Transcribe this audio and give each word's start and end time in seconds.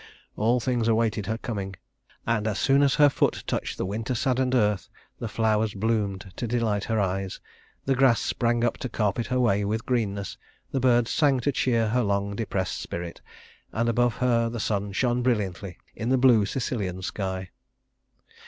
All 0.35 0.59
things 0.59 0.87
awaited 0.87 1.27
her 1.27 1.37
coming; 1.37 1.75
and 2.25 2.47
as 2.47 2.57
soon 2.57 2.81
as 2.81 2.95
her 2.95 3.07
foot 3.07 3.43
touched 3.45 3.77
the 3.77 3.85
winter 3.85 4.15
saddened 4.15 4.55
earth 4.55 4.89
the 5.19 5.27
flowers 5.27 5.75
bloomed 5.75 6.33
to 6.37 6.47
delight 6.47 6.85
her 6.85 6.99
eyes, 6.99 7.39
the 7.85 7.93
grass 7.93 8.19
sprang 8.19 8.63
up 8.63 8.77
to 8.79 8.89
carpet 8.89 9.27
her 9.27 9.39
way 9.39 9.63
with 9.63 9.85
greenness, 9.85 10.39
the 10.71 10.79
birds 10.79 11.11
sang 11.11 11.39
to 11.41 11.51
cheer 11.51 11.89
her 11.89 12.01
long 12.01 12.35
depressed 12.35 12.81
spirit, 12.81 13.21
and 13.71 13.87
above 13.87 14.15
her 14.15 14.49
the 14.49 14.59
sun 14.59 14.91
shone 14.91 15.21
brilliantly 15.21 15.77
in 15.95 16.09
the 16.09 16.17
blue 16.17 16.47
Sicilian 16.47 17.03
sky. 17.03 17.51